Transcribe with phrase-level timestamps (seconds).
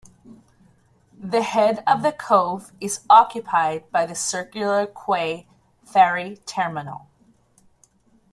[1.19, 5.45] The head of the cove is occupied by the Circular Quay
[5.85, 7.05] ferry terminal.